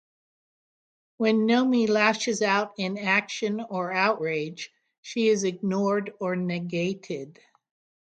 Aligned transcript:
When 1.17 1.45
Nomi 1.47 1.87
lashes 1.87 2.41
out 2.41 2.73
in 2.79 2.97
action 2.97 3.61
or 3.69 3.91
outrage, 3.93 4.71
she 5.03 5.27
is 5.27 5.43
ignored 5.43 6.15
or 6.19 6.35
negated. 6.35 7.39